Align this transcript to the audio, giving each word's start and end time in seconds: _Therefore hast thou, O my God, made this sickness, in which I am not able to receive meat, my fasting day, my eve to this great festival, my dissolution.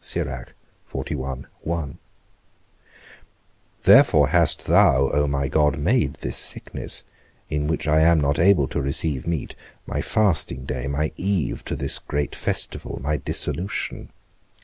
_Therefore 3.84 4.26
hast 4.28 4.66
thou, 4.66 5.10
O 5.12 5.28
my 5.28 5.46
God, 5.46 5.78
made 5.78 6.14
this 6.14 6.36
sickness, 6.36 7.04
in 7.48 7.68
which 7.68 7.86
I 7.86 8.00
am 8.00 8.20
not 8.20 8.40
able 8.40 8.66
to 8.66 8.80
receive 8.82 9.28
meat, 9.28 9.54
my 9.86 10.00
fasting 10.02 10.64
day, 10.64 10.88
my 10.88 11.12
eve 11.16 11.64
to 11.66 11.76
this 11.76 12.00
great 12.00 12.34
festival, 12.34 12.98
my 13.02 13.18
dissolution. 13.18 14.08